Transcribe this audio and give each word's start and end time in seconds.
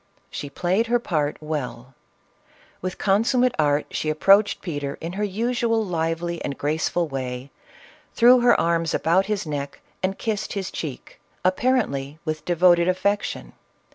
She 0.31 0.49
played 0.49 0.87
her 0.87 0.97
part 0.97 1.37
well; 1.43 1.93
with 2.81 2.97
consummate 2.97 3.53
art 3.59 3.85
she 3.91 4.09
approached 4.09 4.63
Peter 4.63 4.97
in 4.99 5.13
her 5.13 5.23
usual 5.23 5.85
lively 5.85 6.43
and 6.43 6.57
graceful 6.57 7.07
way, 7.07 7.51
threw 8.15 8.39
her 8.39 8.59
arms 8.59 8.95
about 8.95 9.27
his 9.27 9.45
neck 9.45 9.79
and 10.01 10.17
kissed 10.17 10.53
his 10.53 10.71
cheek, 10.71 11.21
apparently 11.45 12.17
with 12.25 12.45
devoted 12.45 12.87
affection. 12.87 13.53